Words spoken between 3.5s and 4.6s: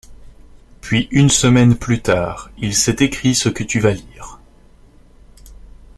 tu vas lire.